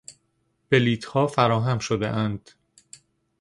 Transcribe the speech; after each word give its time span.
بلیطها 0.69 1.27
فراهم 1.27 1.79
شدهاند. 1.79 2.49